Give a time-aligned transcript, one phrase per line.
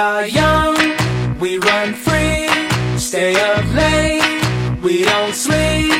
[0.00, 0.74] Are young,
[1.38, 2.48] we run free,
[2.96, 4.22] stay up late,
[4.82, 5.92] we don't sleep.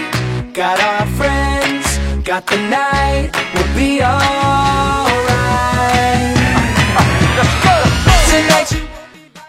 [0.54, 5.10] Got our friends, got the night, we'll be alright.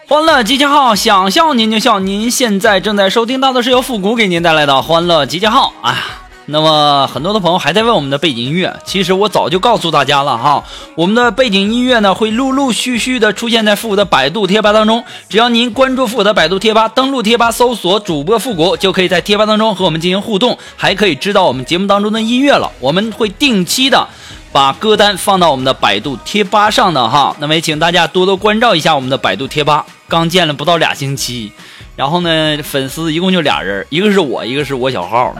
[0.06, 1.98] 欢乐集结号，想笑您就笑。
[1.98, 6.21] 您现在正在收听到的是由复古给您带来的欢乐集结号啊。
[6.46, 10.64] 那么很多的朋友还在问我们的背景音乐，其实我早就告诉大家了哈，
[10.96, 22.70] 我们的背景音乐呢会陆陆续续的出现在复古的百度贴吧当中，只要您关注复古的百度贴吧，登录贴吧搜索主播复古，就可以在贴吧当中和我们进行互动，还可以知道我们节目当中的音乐了。
[22.80, 24.08] 我们会定期的
[24.50, 31.52] 把歌单放到我们的百度贴吧上的哈，那么也请大家多多关照一下我们的百度贴吧，刚建了不到俩星期，
[31.94, 35.32] 然后呢粉丝一共就俩人，一个是我，一个是我小号。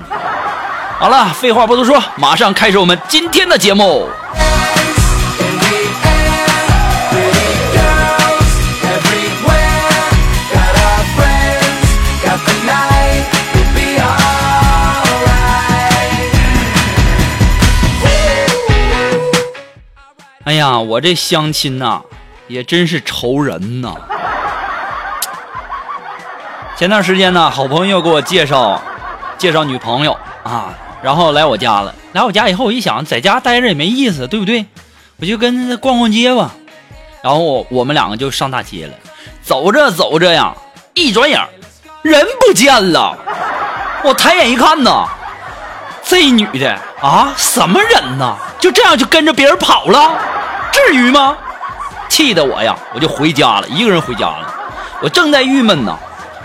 [1.03, 4.09] 好了，废话不多说，马上开始我们今天的节目。
[20.45, 22.01] 哎呀，我这相亲呐，
[22.47, 23.93] 也真是愁人呐。
[26.77, 28.81] 前段时间呢，好朋友给我介绍
[29.37, 30.73] 介绍女朋友啊。
[31.03, 34.65] 然后来我家了，来我家以后，我一想，在家待着也没意思，对不对？
[35.19, 36.53] 我就跟逛逛街吧。
[37.23, 38.95] 然后我我们两个就上大街了，
[39.43, 40.55] 走着走着呀，
[40.95, 41.41] 一转眼
[42.03, 43.17] 人不见了。
[44.05, 45.07] 我抬眼一看呐，
[46.05, 48.37] 这女的啊，什么人呐？
[48.61, 50.19] 就这样就跟着别人跑了，
[50.73, 51.37] 至于吗？
[52.09, 54.55] 气得我呀，我就回家了，一个人回家了。
[55.01, 55.99] 我正在郁闷呢，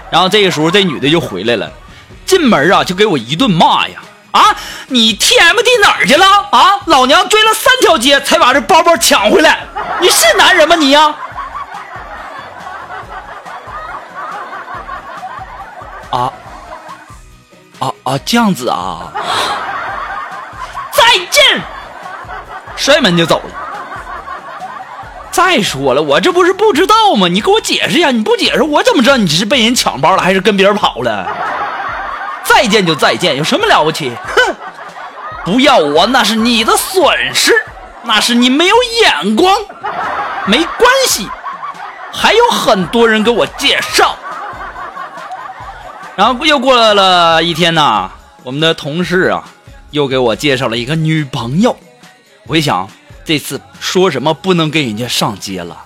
[0.09, 1.71] 然后这个时候这女的就回来了，
[2.25, 3.99] 进门啊就给我一顿骂呀。
[4.31, 4.55] 啊！
[4.87, 6.25] 你 TMD 哪儿去了？
[6.51, 6.79] 啊！
[6.85, 9.65] 老娘追了三条街才把这包包抢回来，
[9.99, 11.15] 你是男人吗你呀？
[16.09, 16.31] 啊
[17.79, 18.17] 啊啊！
[18.25, 19.11] 这样子啊！
[20.91, 21.61] 再见！
[22.75, 23.51] 摔门就走了。
[25.31, 27.27] 再说了，我这不是不知道吗？
[27.27, 31.27] 你给我解释一下，你不解释我怎么知道你是被人抢包了还是跟别人跑了？
[32.47, 34.11] 再见就再见，有什么了不起？
[34.25, 34.55] 哼！
[35.45, 37.53] 不要我那是你的损失，
[38.03, 39.55] 那是你没有眼光。
[40.45, 41.27] 没关系，
[42.11, 44.15] 还有很多人给我介绍。
[46.15, 48.09] 然后又过了一天呐，
[48.43, 49.43] 我们的同事啊，
[49.91, 51.77] 又给我介绍了一个女朋友。
[52.47, 52.89] 我一想，
[53.23, 55.77] 这次说什么不能跟人家上街了，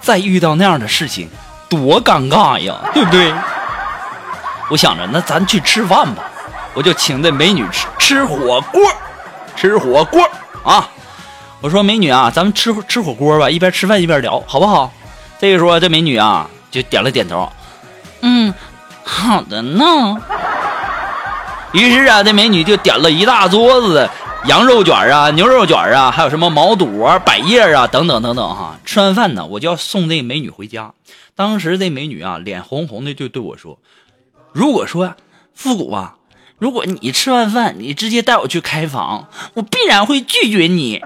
[0.00, 1.28] 再遇到那样的事情，
[1.68, 3.34] 多尴尬呀，对不对？
[4.70, 6.22] 我想着，那咱去吃饭吧，
[6.72, 8.80] 我就请这美女吃吃火锅，
[9.56, 10.22] 吃火锅
[10.64, 10.88] 啊！
[11.60, 14.92] 我说美女啊，咱们吃吃火锅吧，一边吃饭一边聊，好不好？
[15.40, 17.50] 这个时候，这美女啊就点了点头，
[18.20, 18.54] 嗯，
[19.02, 20.16] 好的呢。
[21.72, 24.10] 于是啊，这美女就点了一大桌子的
[24.44, 28.78] 羊肉卷啊、牛肉卷啊，还有什么毛肚啊、百叶啊等等等等哈。
[28.84, 30.92] 吃完饭呢，我就要送这美女回家。
[31.34, 33.78] 当时这美女啊，脸红红的就对我说
[34.52, 35.14] ：“如果说
[35.54, 36.16] 复古啊。”
[36.60, 41.02] 如果你吃完饭，你直接带我去开房，我必然会拒绝你。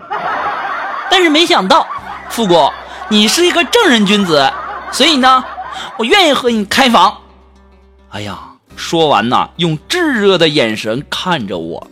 [1.08, 1.86] 但是没想到，
[2.28, 2.72] 复古，
[3.08, 4.52] 你是一个正人君子，
[4.90, 5.44] 所以呢，
[5.96, 7.18] 我愿意和你开房。
[8.10, 8.36] 哎呀，
[8.74, 11.86] 说完呐，用炙热的眼神看着我。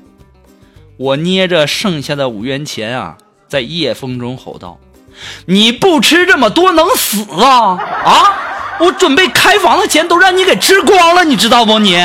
[0.97, 3.17] 我捏着剩下的五元钱啊，
[3.47, 4.81] 在夜风中吼道
[5.47, 8.42] ：“你不吃这么多能死啊啊！
[8.83, 11.97] 我准备开房的钱都让你给吃光了，你知道不你？”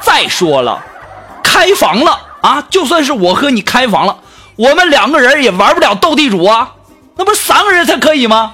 [0.00, 0.82] 再说了，
[1.42, 2.62] 开房了啊！
[2.68, 4.18] 就算是我和你开房了，
[4.56, 6.72] 我们两个人也玩不了斗地主啊，
[7.16, 8.52] 那不是三个人才可以吗？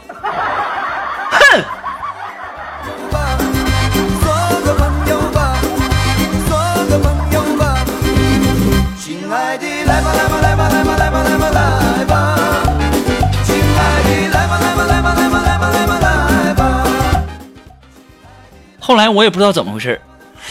[18.91, 20.01] 后来我也不知道怎么回事。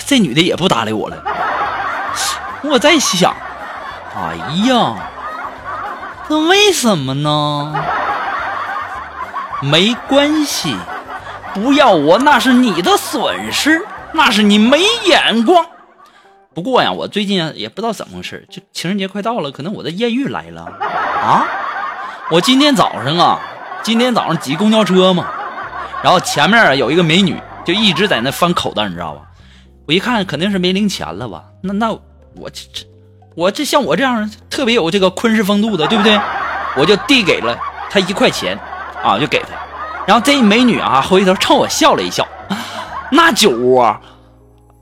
[0.06, 1.21] 这女的也不搭理我了，
[2.63, 3.36] 我在想，
[4.15, 4.33] 哎
[4.65, 4.95] 呀，
[6.30, 7.75] 那为什么呢？
[9.59, 10.74] 没关系，
[11.53, 15.65] 不要我那是你的损失，那是你没眼光。
[16.53, 20.62] 不过呀，我最近也不知道怎么回事，就情人节快到了，可能我的艳遇来了
[21.21, 21.45] 啊！
[22.31, 23.38] 我今天早上啊，
[23.83, 25.25] 今天早上挤公交车嘛，
[26.01, 27.35] 然后前面有一个美女，
[27.71, 29.21] 就一直在那翻口袋，你知道吧？
[29.86, 31.44] 我一看肯定是没零钱了吧？
[31.62, 32.83] 那那我这这
[33.36, 36.19] 我这像我这样特别有这个昆氏风度的，对不对？
[36.75, 37.56] 我就递给了
[37.88, 38.57] 他一块钱，
[39.04, 39.50] 啊，就给他。
[40.07, 42.27] 然后这美女啊回头冲我笑了一笑，
[43.12, 43.95] 那酒窝，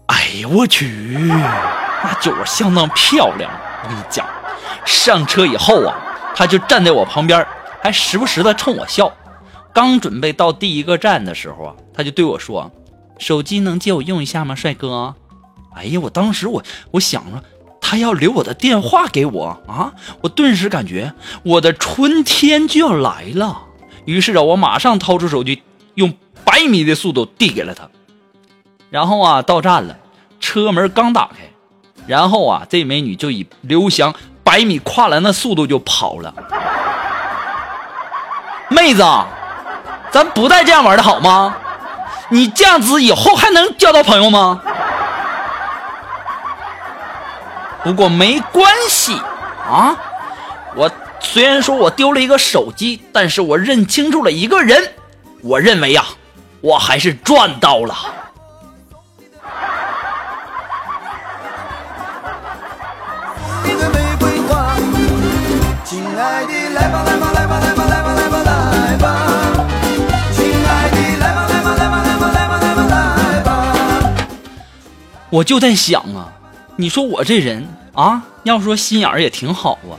[0.05, 0.87] 哎呀我去，
[1.27, 3.51] 那酒窝相当漂亮。
[3.83, 4.25] 我跟你讲，
[4.85, 5.93] 上车以后啊，
[6.33, 7.45] 他就站在我旁边，
[7.83, 9.11] 还时不时的冲我笑。
[9.77, 12.71] 刚准备到第一个站的时候啊，他就对我说。
[13.19, 15.13] 手机能借我用一下吗，帅哥？
[15.75, 17.43] 哎呀，我当时我我想着
[17.79, 21.13] 他要留我的电话给我啊，我顿时感觉
[21.43, 23.65] 我的春天就要来了。
[24.05, 25.61] 于是啊，我马上掏出手机，
[25.93, 26.11] 用
[26.43, 27.87] 百米的速度递给了他。
[28.89, 29.95] 然后啊，到站了，
[30.39, 31.35] 车门刚打开，
[32.07, 36.33] 然后啊，这美女就以刘翔百米跨栏的速度就跑了。
[38.69, 39.03] 妹子，
[40.11, 41.55] 咱不带这样玩的好吗？
[42.29, 44.61] 你这样子以后还能交到朋友吗？
[47.83, 49.17] 不过没关系
[49.65, 49.95] 啊，
[50.75, 54.91] 我虽然说我丢了一个手机，但是我认清楚了一个人，
[55.41, 56.03] 我认为呀，
[56.59, 57.95] 我还是赚到了。
[65.85, 67.05] 亲爱的，来吧，
[75.29, 76.31] 我就在想啊，
[76.75, 79.95] 你说我这人啊，要说心眼儿也挺好啊，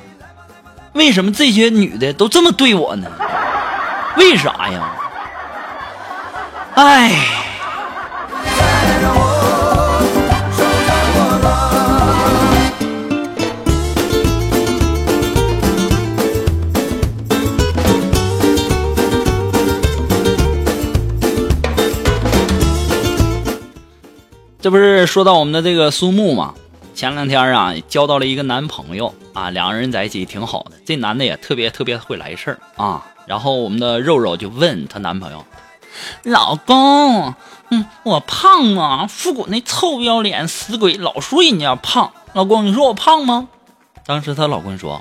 [0.95, 3.11] 为什么这些女的都这么对我呢？
[4.17, 4.93] 为啥呀？
[6.75, 7.45] 哎。
[24.61, 26.53] 这不是说到我们的这个苏木吗？
[26.93, 30.73] 前两天啊，交到了一个男朋友啊，两个人在一起挺好的。
[30.85, 33.07] 这男的也特别特别会来事儿啊。
[33.25, 35.45] 然后我们的肉肉就问她男朋友
[36.25, 37.35] ：“老公，
[37.71, 39.07] 嗯，我胖吗？
[39.07, 42.11] 复古那臭不要脸死鬼老说人家胖。
[42.33, 43.47] 老公，你说我胖吗？”
[44.05, 45.01] 当时她老公说：“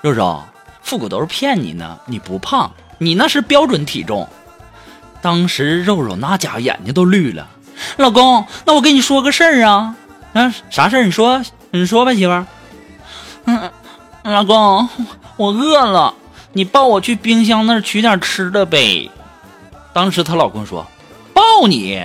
[0.00, 0.42] 肉肉，
[0.80, 4.26] 复古都是骗你呢，你不胖，你那是标准体重。”
[5.20, 7.50] 当时肉肉那家伙眼睛都绿了。
[7.96, 9.94] 老公，那我跟你说个事儿啊，
[10.32, 11.04] 啊，啥事儿？
[11.04, 12.46] 你说，你说吧，媳妇儿。
[13.46, 13.70] 嗯，
[14.24, 14.88] 老公，
[15.36, 16.14] 我饿了，
[16.52, 19.10] 你抱我去冰箱那儿取点吃的呗。
[19.92, 20.86] 当时她老公说
[21.34, 22.00] ：“抱你，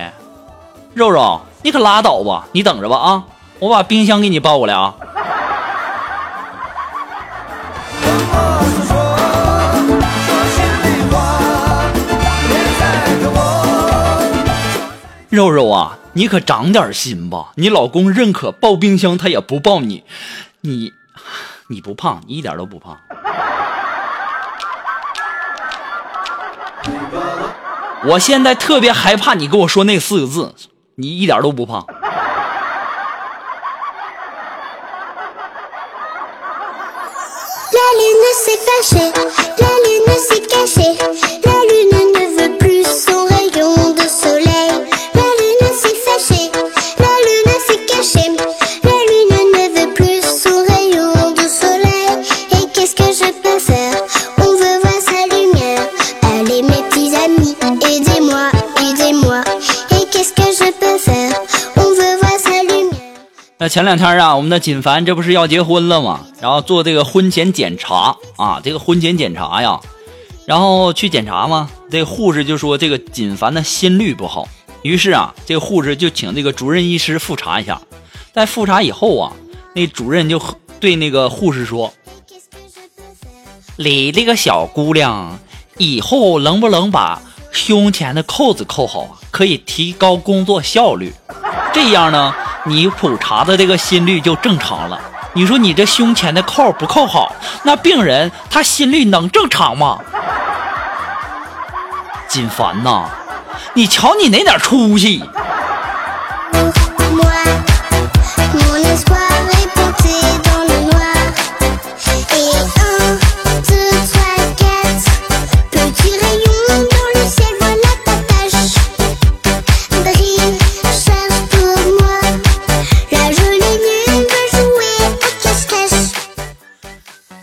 [0.94, 3.24] 肉肉，你可拉倒吧，你等着吧啊，
[3.58, 4.94] 我把冰箱给你抱过来啊。”
[15.30, 17.52] 肉肉啊，你可长点心吧！
[17.54, 20.02] 你老公认可抱冰箱，他也不抱你。
[20.62, 20.92] 你，
[21.68, 22.98] 你不胖，你一点都不胖。
[28.06, 30.52] 我现在特别害怕你跟我说那四个字，
[30.96, 31.86] 你一点都不胖。
[40.66, 41.29] 谁？
[63.62, 66.24] 那前两天啊，我们的锦凡这不是要结婚了吗？
[66.40, 69.78] 然后做这个婚前检查啊，这个婚前检查呀，
[70.46, 74.48] 然后去检查嘛，这护士就说这个锦凡的心率不好，
[74.80, 77.82] 于是啊，这个护士就请这个主任医师复查一下。
[78.32, 79.32] 在复查以后啊，
[79.74, 80.40] 那主任就
[80.80, 81.92] 对那个护士说
[83.76, 85.38] 你这个小姑娘
[85.76, 87.20] 以后能不能把
[87.52, 89.20] 胸前的扣子扣好啊？
[89.30, 91.12] 可以提高工作效率。
[91.74, 95.00] 这样呢，你普查的这个心率就正常了。
[95.32, 99.98] 你说你这胸前的扣不扣好，那病人他心率能正常吗？
[102.28, 103.06] 锦凡呐，
[103.74, 105.24] 你瞧你那点出息！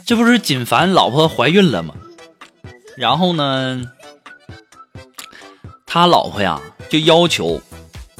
[0.07, 1.93] 这不是锦凡老婆怀孕了吗？
[2.95, 3.83] 然后呢，
[5.85, 7.61] 他老婆呀就要求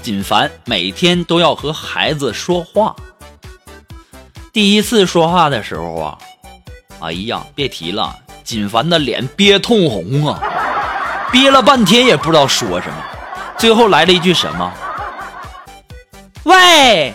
[0.02, 2.94] 锦凡每天都要和孩子说话。
[4.52, 6.18] 第一次说话的时候啊，
[7.00, 8.14] 哎呀，别提了，
[8.44, 10.44] 锦凡的脸憋通红啊，
[11.32, 13.02] 憋了半天也不知道说什么，
[13.58, 14.74] 最后来了一句什么？
[16.44, 17.14] 喂，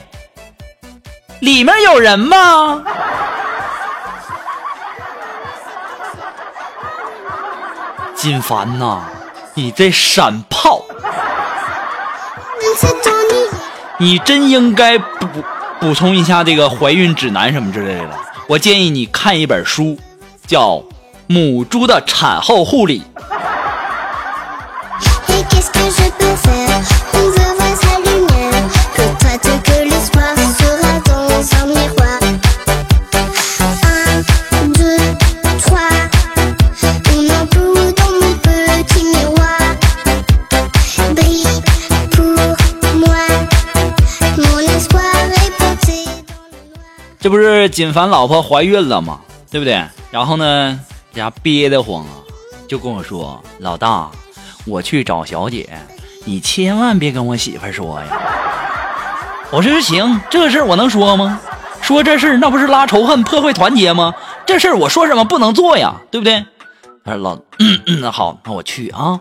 [1.41, 2.83] 里面有人吗？
[8.23, 9.01] 锦凡呐，
[9.55, 10.81] 你这闪炮.
[13.99, 15.27] 你真应该补
[15.81, 18.11] 补充一下这个怀孕指南什么之类的。
[18.47, 19.99] 我建议你看一本书，
[20.47, 20.75] 叫
[21.27, 23.01] 《母猪的产后护理》。
[47.63, 49.21] 是锦凡老婆怀孕了嘛？
[49.51, 49.87] 对不对？
[50.11, 50.81] 然后呢，
[51.13, 52.13] 家憋得慌啊，
[52.69, 54.11] 就跟我说：“老大，
[54.67, 55.69] 我去找小姐，
[56.25, 58.07] 你千万别跟我媳妇说呀。”
[59.53, 61.41] 我说行，这事儿我能说吗？
[61.83, 64.15] 说这事儿那不是拉仇恨、破坏团结吗？
[64.47, 66.45] 这事儿我说什么不能做呀，对不对？
[67.05, 69.21] 他说老，嗯嗯，那好，那我去啊。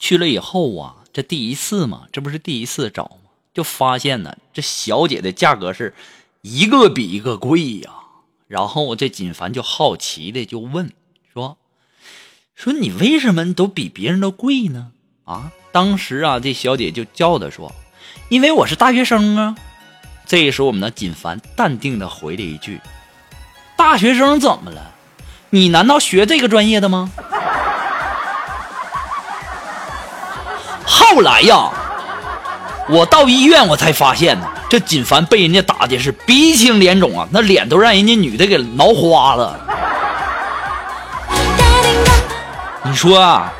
[0.00, 3.30] 去了以后啊，这第一次嘛，这不是第一次找吗？
[3.54, 5.94] 就发现呢，这小姐的价格是
[6.42, 7.90] 一个比一个贵呀。
[8.48, 10.92] 然后这锦凡就好奇的就问
[11.32, 11.56] 说
[12.54, 14.92] ：“说你为什么都比别人都贵呢？”
[15.24, 17.72] 啊，当时啊，这小姐就叫他说
[18.28, 19.56] ：“因为我是大学生啊。”
[20.26, 22.80] 这时候，我们的锦凡淡定的回了一句
[23.76, 24.92] ：“大学生怎么了？
[25.50, 27.10] 你难道学这个专业的吗？”
[30.84, 31.70] 后来呀，
[32.90, 39.60] 我到医院我才发现呢，这锦凡被人家打的是鼻青脸肿啊，那脸都让人家女的给挠花了。
[42.82, 43.52] 你说啊，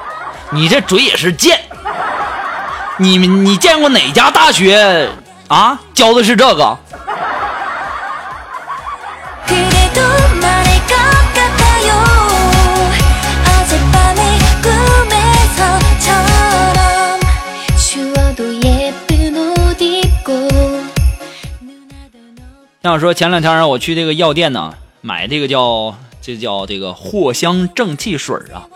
[0.48, 1.60] 你这嘴也是贱。
[2.96, 5.06] 你们你见过哪家大学
[5.48, 6.78] 啊教的是这个？
[22.82, 28.66] 像我说前两天啊，我去这个药店呢，买这个叫这叫这个藿香正气水啊。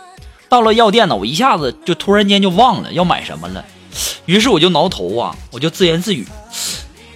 [0.49, 3.65] 到了药店呢，我一下子就突然间就忘了要买什么了，
[4.27, 6.25] 于是我就挠头啊，我就自言自语，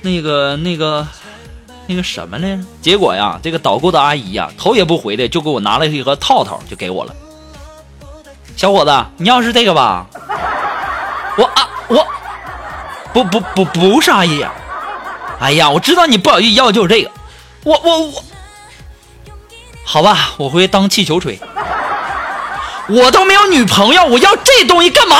[0.02, 1.06] 那个那个
[1.86, 2.64] 那个什么来着？
[2.82, 7.14] 结果呀，这个导购的阿姨呀，头也不回的就给我拿了一盒套套，就给我了。
[8.56, 10.08] 小伙子，你要是这个吧？
[11.36, 12.04] 我啊我，
[13.12, 14.52] 不不不不是阿姨呀、
[15.40, 17.10] 哎呀，我知道你不好意思要的就是这个，
[17.64, 18.24] 我我我，
[19.84, 21.40] 好吧，我回去当气球吹。
[22.88, 25.16] 我都没有女朋友，我要这东西干嘛？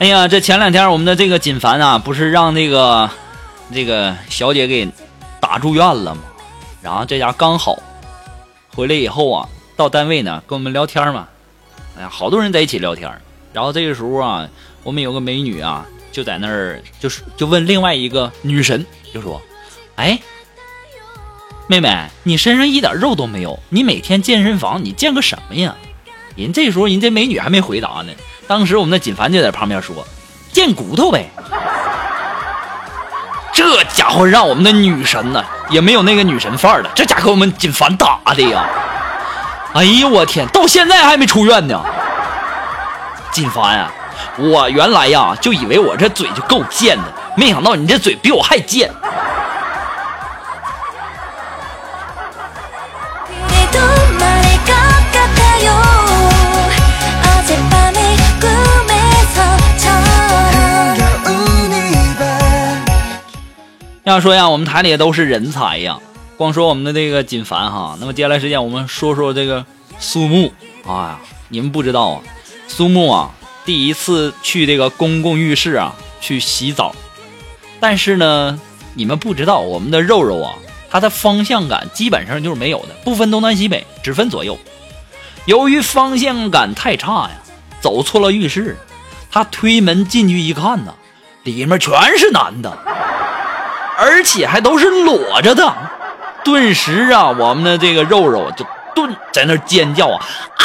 [0.00, 3.10] 哎呀，这前两天我们的这个锦凡啊，不是让那个
[3.70, 4.88] 这个小姐给
[5.38, 6.22] 打住院了吗？
[6.80, 7.78] 然后这家刚好
[8.74, 11.28] 回来以后啊，到单位呢跟我们聊天嘛，
[11.98, 13.12] 哎呀，好多人在一起聊天。
[13.52, 14.48] 然后这个时候啊，
[14.84, 19.38] 我们有个美女啊，就在那儿就是就问另外一个女神，就说
[19.96, 20.18] ：“哎，
[21.66, 25.76] 妹妹，你身上一点肉都没有，你每天健身房你健个什么呀？”
[26.36, 28.14] 人这时候人这美女还没回答呢，
[28.50, 30.04] 当时我们的锦凡就在旁边说
[30.52, 31.30] ：“贱骨头呗。”
[33.54, 38.66] 这家伙让我们的女神呢也没有那个女神范儿了，这家给我们锦凡打的呀！
[39.74, 41.80] 哎呦我天，到现在还没出院呢。
[43.30, 43.92] 锦凡啊，
[44.36, 47.04] 我原来呀就以为我这嘴就够贱的，
[47.36, 48.90] 没想到你这嘴比我还贱。
[64.10, 65.96] 要说呀，我们台里都是人才呀。
[66.36, 69.64] 光说我们的这个锦凡哈，那么接下来时间我们说说这个
[70.00, 70.52] 苏木
[70.84, 72.22] 啊，你们不知道啊，
[72.66, 73.30] 苏木啊，
[73.64, 76.92] 第一次去这个公共浴室啊去洗澡，
[77.78, 78.58] 但是呢，
[78.94, 80.54] 你们不知道我们的肉肉啊，
[80.90, 84.58] 他的方向感基本上就是没有的，不分东南西北，只分左右。
[85.44, 87.30] 由于方向感太差呀，
[87.80, 88.76] 走错了浴室，
[89.30, 90.94] 他推门进去一看呐，
[91.44, 92.76] 里面全是男的。
[94.00, 95.70] 而且还都是裸着的。
[96.42, 100.16] 顿时啊，我们的这个肉肉就顿在那尖叫啊
[100.56, 100.64] 啊！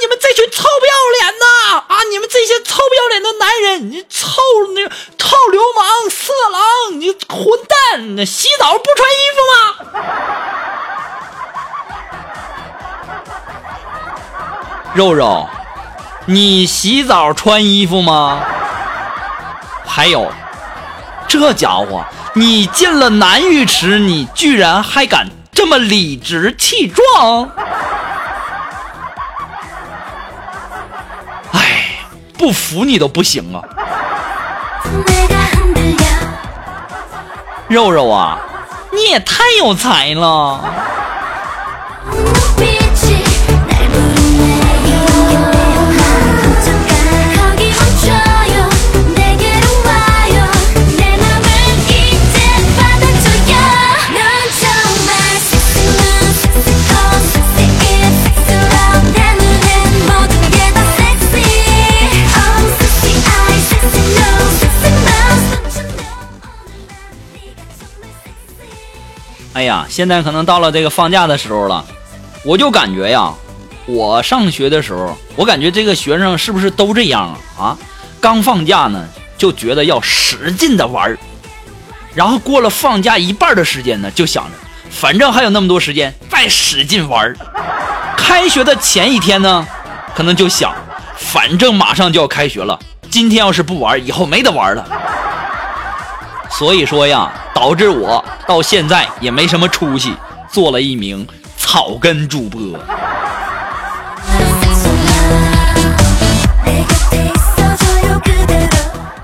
[0.00, 1.82] 你们这群臭不要脸呐！
[1.88, 4.40] 啊，你们这些臭不要脸的男人，你臭
[4.74, 8.16] 那臭流氓、色狼，你混蛋！
[8.16, 10.04] 你洗澡不穿衣服吗？
[14.94, 15.48] 肉肉，
[16.26, 18.40] 你洗澡穿衣服吗？
[19.84, 20.30] 还有，
[21.26, 22.04] 这家伙，
[22.38, 27.50] 你进了男浴池你居然还敢这么理直气壮？
[31.50, 31.98] 哎
[32.34, 33.58] 不服你都不行啊。
[37.66, 38.38] 肉肉啊
[38.92, 40.60] 你也太有才了。
[69.58, 71.84] 哎呀，现在可能到了这个放假的时候了，
[72.44, 73.34] 我就感觉呀，
[73.86, 77.76] 我上学的时候，我感觉这个学生是不是都这样啊？
[78.20, 79.04] 刚放假呢，
[79.36, 81.18] 就觉得要使劲的玩儿
[82.14, 84.50] 然后过了放假一半的时间呢，就想着
[84.90, 87.36] 反正还有那么多时间，再使劲玩儿
[88.16, 89.66] 开学的前一天呢，
[90.14, 90.72] 可能就想，
[91.16, 92.78] 反正马上就要开学了，
[93.10, 94.86] 今天要是不玩，以后没得玩了。
[96.58, 100.12] 所以说呀，导致我到现在也没什么出息，
[100.50, 101.24] 做了一名
[101.56, 102.60] 草根主播。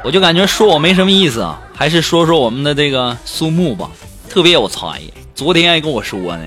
[0.04, 3.90] 我就感觉说我没什么意思啊，还是说说我们的这个苏木吧，
[4.30, 5.00] 特别有才。
[5.34, 6.44] 昨天还跟我说呢，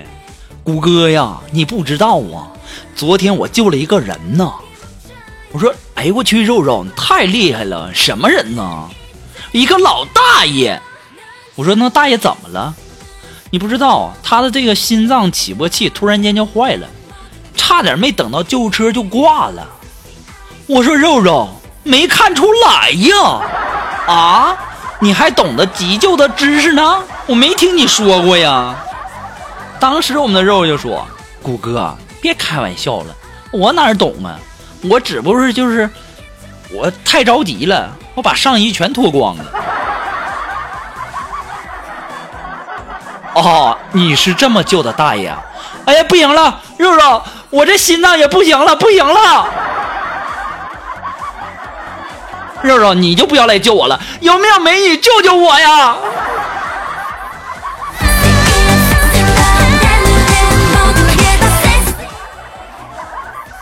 [0.63, 2.47] 谷歌呀，你不知道啊，
[2.95, 4.53] 昨天我救了一个人呐，
[5.51, 8.85] 我说哎，我去肉肉，你太厉害了，什么人呐？
[9.57, 10.79] 一个老大爷。
[11.55, 12.75] 我说那大爷怎么了？
[13.49, 16.87] 你不知道，他的这个心脏起搏器突然间就坏了，
[17.55, 19.67] 差点没等到救护车就挂了。
[20.67, 21.49] 我说肉肉，
[21.81, 23.41] 没看出来呀？
[24.05, 24.55] 啊，
[24.99, 27.03] 你还懂得急救的知识呢？
[27.25, 28.75] 我没听你说过呀。
[29.79, 31.03] 当时我们的肉肉就说
[31.41, 33.15] ：“谷哥，别开玩笑了，
[33.51, 34.39] 我哪懂啊？
[34.83, 35.89] 我只不过是就是
[36.69, 39.45] 我太着急了，我把上衣全脱光了。
[43.35, 45.31] 哦你是这么救的大爷
[45.85, 49.47] 哎呀不行了肉肉我这心脏也不行了不行了。
[52.63, 55.95] 肉肉你就不要来救我了有没有美女救救我呀？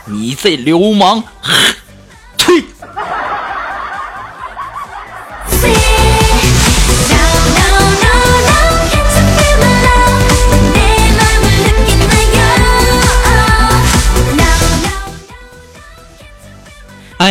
[0.05, 1.21] 你这流氓。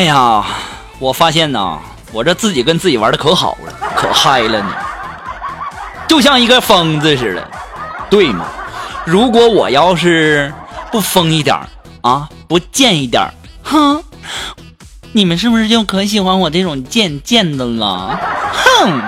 [0.04, 0.44] 哎呀，
[0.98, 1.78] 我发现呐，
[2.12, 4.70] 我这自己跟自己玩的可好了，可嗨了呢，
[6.06, 7.48] 就像一个疯子似的，
[8.10, 8.44] 对吗？
[9.06, 10.52] 如果我要是
[10.92, 11.58] 不疯一点
[12.02, 13.26] 啊，不贱一点，
[13.62, 14.04] 哼，
[15.12, 18.20] 你们是不是就可喜欢我这种贱贱的了？
[18.52, 19.00] 哼，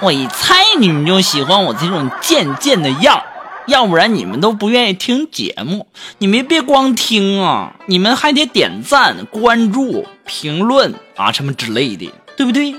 [0.00, 3.22] 我一猜你们就喜欢我这种贱贱的样。
[3.70, 5.86] 要不然你们都不愿意听节目，
[6.18, 12.74] 你们别光听啊，你们还得点赞、关注、评论啊什么之类的，对不对？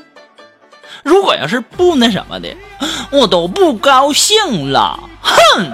[1.04, 2.56] 如果要是不那什么的，
[3.12, 5.72] 我都不高兴了，哼！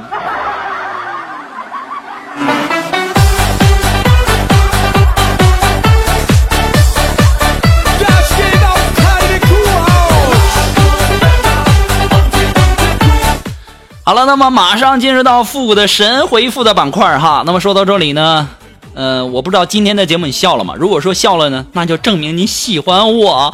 [14.08, 17.44] 好了，那么马上进入到复古的神回复的板块哈。
[17.46, 18.48] 那么说到这里呢，
[18.94, 20.74] 呃，我不知道今天的节目你笑了吗？
[20.78, 23.54] 如果说笑了呢，那就证明你喜欢我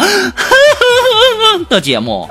[1.68, 2.30] 的节目。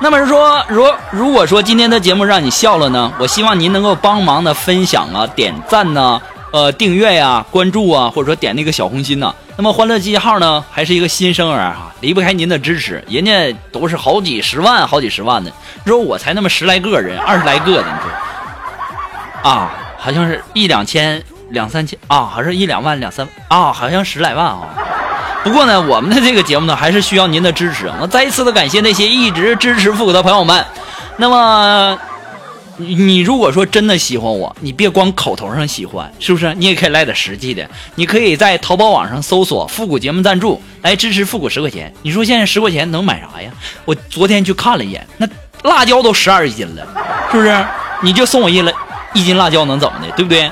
[0.00, 6.20] 那么说，如如果说今天的节目让你笑了呢，我希望您能够帮忙的分享啊、点赞呢、
[6.52, 15.50] 呃、订阅呀、关注啊，或者说点那个小红心呐、那么欢乐记号呢，还是一个新生儿啊，离不开您的支持，人家都是好几十万、好几十万的，
[15.84, 24.68] 说我才那么十来个人、二十来个的，你说啊，好像是一两千、两三千啊，好像一两万、两三啊，好像十来万啊。
[25.42, 27.90] 不过呢，我们的这个节目呢，还是需要您的支持。
[27.98, 30.64] 那再一次的感谢那些一直支持复古的朋友们。
[31.16, 31.98] 那么，
[32.78, 36.54] 你你如果说真的喜欢我，你别光口头上喜欢，是不是？
[36.54, 37.68] 你也可以来点实际的。
[37.94, 41.92] 你可以在淘宝网上搜索“复古节目赞助”来支持复古十块钱。
[42.02, 43.50] 你说现在十块钱能买啥呀？
[43.84, 45.28] 我昨天去看了一眼，那
[45.64, 46.86] 辣椒都十二一斤了，
[47.30, 47.64] 是不是？
[48.02, 48.72] 你就送我一了
[49.12, 50.50] 一斤辣椒能怎么的，对不对？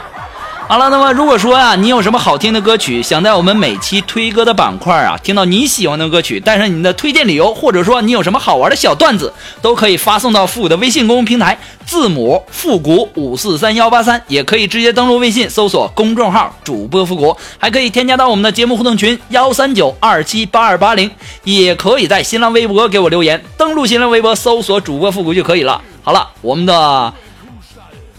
[0.70, 21.11] 好了，那么如果说啊，你有什么好听的歌曲，想在我们每期推歌的板块啊，听到你喜欢的歌曲，带上你的推荐理由，或者说你有什么好玩的小段子，都可以发送到复古的微信公众平台，字母复古五四三幺八三，也可以直接登录微信搜索公众号主播复古，还可以添加到我们的节目互动群幺三九二七八二八零，
[21.42, 25.83] 也可以在新浪微博给我留言，登录新浪微博搜索主播复古就可以了。
[26.04, 27.12] 好了，我们的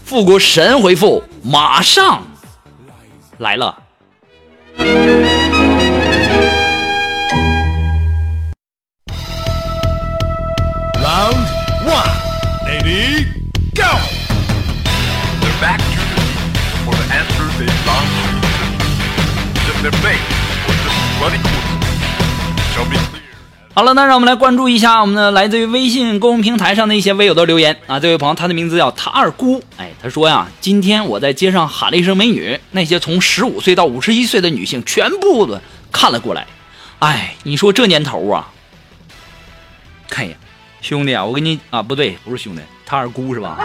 [0.04, 2.22] 复古神回复马上。
[3.42, 3.76] 来了。
[11.02, 11.46] Round
[11.84, 12.12] one,
[12.64, 13.26] lady,
[13.74, 13.90] go.
[15.40, 15.82] Their back
[16.84, 18.08] for the answer they long.
[19.82, 20.28] Their face
[20.68, 21.40] was the bloody.
[22.72, 23.11] Show me.
[23.74, 27.98] 好了，那让我们来关注一下我们的来自于微信公众平台上的一些微友的留言啊。
[27.98, 36.46] 这位朋友，他的名字叫他二姑，哎，他说呀，今天我在街上喊了一声“美女”，那些从十五岁到五十一岁的女性全部的看了过来。
[36.98, 38.46] 哎，你说这年头啊，
[40.10, 40.36] 看呀，
[40.82, 43.56] 兄弟啊，我跟你啊，不对，不是兄弟，他二姑是吧？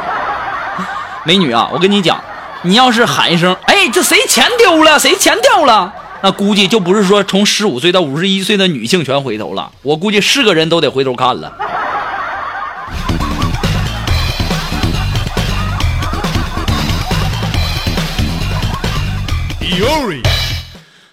[1.26, 2.24] 美女啊，我跟你讲，
[2.62, 4.98] 你要是喊一声，哎，这谁钱丢了？
[4.98, 5.93] 谁钱掉了？
[6.23, 11.53] 那估计就不是说从十五岁到五十一岁的女性全回头了，我估计是个人都得回头看了。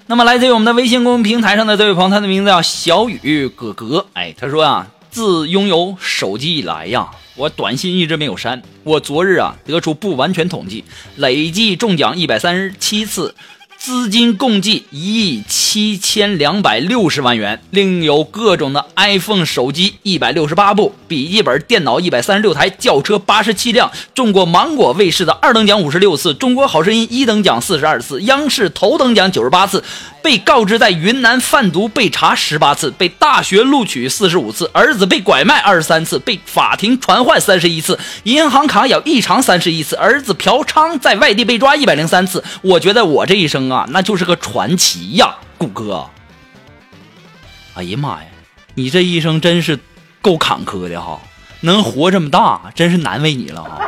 [0.06, 4.06] 那么来自于我们的微信公众平台上的这位朋友，他的名字叫小雨哥哥。
[4.12, 8.62] 哎，他说啊，自拥有手机以来呀，我短信一直没有删。
[8.84, 10.84] 我昨日啊得出不完全统计，
[11.16, 13.34] 累计中奖一百三十七次，
[13.84, 29.84] 资金共计一亿七千两百六十万元，另有各种的 iPhone 手机一百六十八部，笔记本电脑一百三十六台，轿车八十七辆，中过芒果卫视的二等奖五十六次，中国好声音一等奖四十二次，央视头等奖九十八次，
[30.22, 42.42] 被告知在云南贩毒被查十八次，被大学录取四十五次，儿子被拐卖二十三次，被法庭传唤三十一次，银行卡有异常三十一次，儿子嫖娼在外地被抓一百零三次。
[42.62, 46.06] 我觉得我这一生啊，啊那就是个传奇呀，谷歌。
[47.74, 48.28] 哎呀妈呀，
[48.74, 49.78] 你这一生真是
[50.22, 51.20] 够坎坷的哈，
[51.60, 53.80] 能活这么大，真是难为你了哈。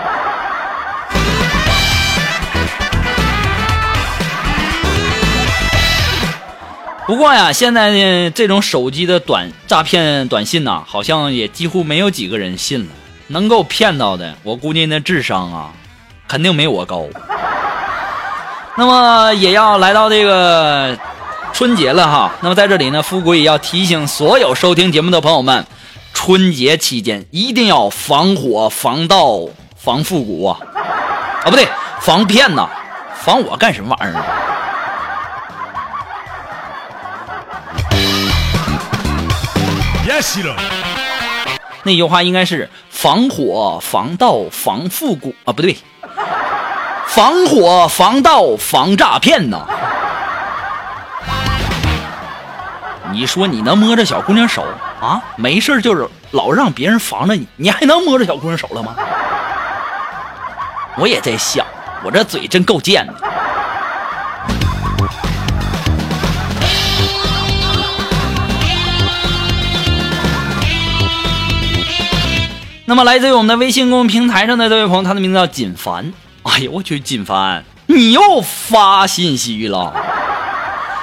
[7.06, 12.92] 不过呀，现在呢，这种手机的短诈骗短信呐、好像也几乎没有几个人信了。
[13.28, 15.72] 能够骗到的，我估计那智商啊，
[16.26, 17.06] 肯定没我高。
[18.78, 20.96] 那么也要来到这个
[21.52, 22.32] 春节了哈。
[22.40, 25.66] 那么在这里呢，富贵也要提醒所有收听节目的朋友们，
[26.12, 29.40] 春节期间一定要防火、防盗、
[29.76, 30.58] 防复古啊！
[31.44, 31.66] 啊，不对，
[32.00, 32.68] 防骗呐，
[33.14, 34.20] 防我干什么玩意儿
[40.42, 40.54] know.
[41.82, 45.76] 那句话应该是防火、防盗、防复古啊，不对，
[47.16, 49.66] 防火、防盗、防诈骗呐。
[53.10, 54.62] 你说你能摸着小姑娘手
[55.00, 55.22] 啊？
[55.36, 58.94] 没事就是老让别人防着你，你还能摸着小姑娘手了吗？
[60.98, 61.64] 我也在想，
[62.04, 63.14] 我这嘴真够贱的。
[72.84, 76.12] 那么，来自于我们的微信公众平台上的这位朋友，他的名字叫锦凡。
[76.46, 79.92] 哎呦我去，锦凡，你又发信息了。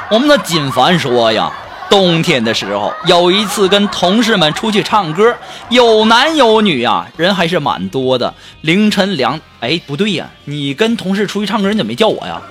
[0.09, 1.51] 我们的锦凡说呀，
[1.89, 5.35] 冬天的时候有一次跟同事们出去唱歌，
[5.69, 8.33] 有男有女呀，人还是蛮多的。
[8.61, 12.41] 凌晨两，哎，不对呀，你跟同事出去唱歌，你怎么没叫我呀？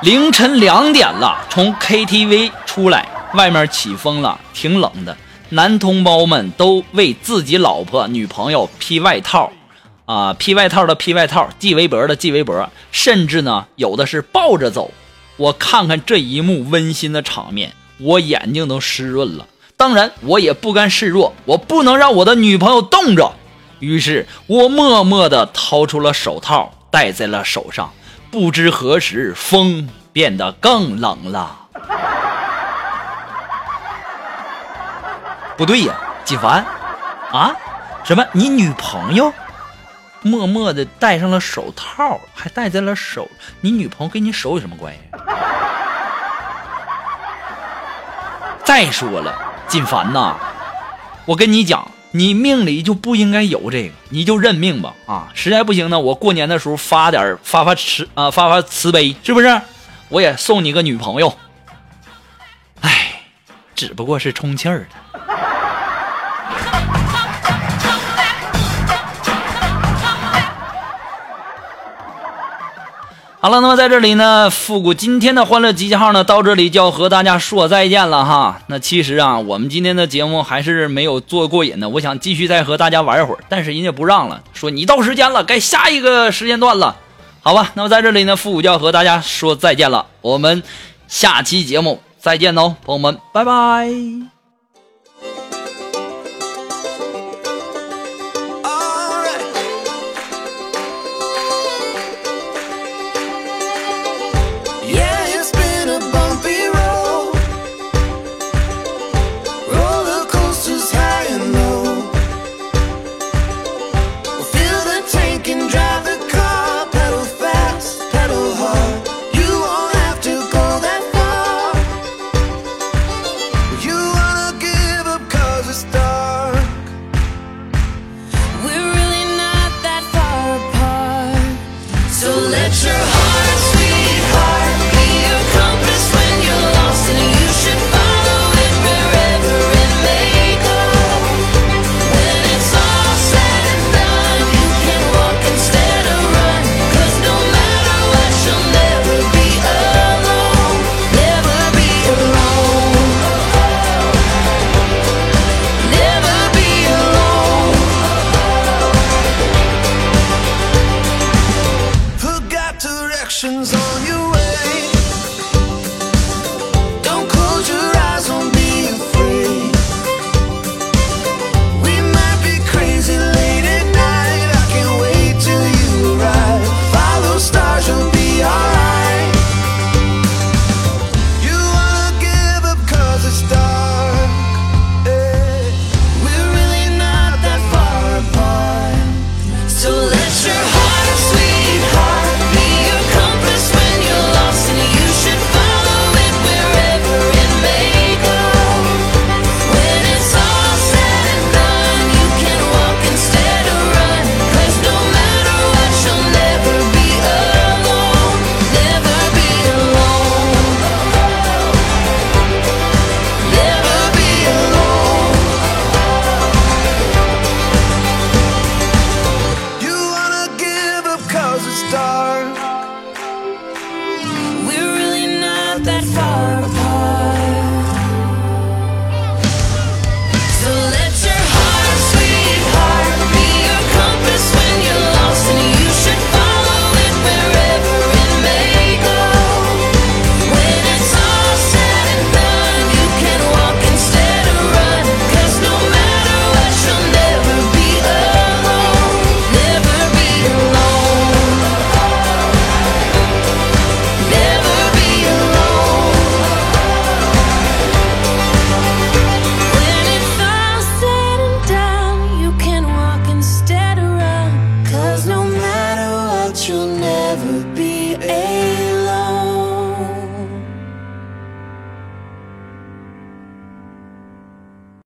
[0.00, 5.14] 凌晨两点了，从 KTV 出来，外面起风了，挺冷的。
[5.52, 9.52] 男同胞们都为自己老婆、女朋友披外套，
[10.06, 14.90] 啊，披外套的披外套，系围脖的系围脖，甚至呢，有的是抱着走。
[15.36, 19.46] 我看看这一幕温馨的场面，我眼睛都湿润了。
[19.76, 23.34] 当然，我也不甘示弱，我不能让我的女朋友冻着。
[23.78, 27.92] 于是我默默地掏出了手套，戴在了手上。
[28.30, 31.58] 不知何时，风变得更冷了。
[35.56, 36.64] 不对呀，锦凡，
[37.30, 37.54] 啊，
[38.04, 38.26] 什么？
[38.32, 39.32] 你女朋友
[40.22, 43.28] 默默的戴上了手套，还戴在了手。
[43.60, 45.00] 你女朋友跟你手有什么关系？
[48.64, 49.34] 再说了，
[49.68, 50.36] 锦凡呐，
[51.26, 54.94] 我跟你讲，你命里就不应该有这个，你就认命吧。
[55.06, 59.60] 啊，实在不行呢，我过年的时候发点发发慈啊发发慈悲，是不是？
[60.08, 61.36] 我也送你个女朋友。
[62.80, 63.22] 唉，
[63.74, 65.20] 只不过是充气儿的。
[73.44, 78.62] 好了，那么在这里呢，复古今天的欢乐集结号呢，到这里就要和大家说再见了哈。
[78.68, 86.94] 那其实啊，我们今天的节目还是没有做过瘾的，我想继续再和大家玩一会儿，但是人家不让了，说你到时间了，该下一个时间段了，
[87.40, 87.72] 好吧？
[87.74, 90.62] 那么在这里呢，复古就要和大家说再见了，我们
[91.08, 94.31] 下期节目再见喽，朋友们，拜拜。